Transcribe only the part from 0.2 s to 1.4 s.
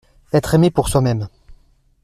Etre aimé pour soi-même…